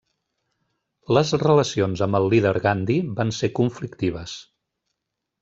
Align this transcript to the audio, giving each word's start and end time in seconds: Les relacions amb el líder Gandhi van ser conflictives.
Les 1.17 1.33
relacions 1.43 2.01
amb 2.05 2.19
el 2.21 2.25
líder 2.35 2.55
Gandhi 2.65 2.97
van 3.21 3.35
ser 3.41 3.51
conflictives. 3.61 4.35